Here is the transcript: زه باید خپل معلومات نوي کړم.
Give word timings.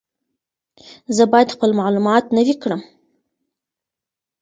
زه 1.15 1.23
باید 1.31 1.53
خپل 1.55 1.69
معلومات 1.79 2.25
نوي 2.37 2.55
کړم. 2.63 2.81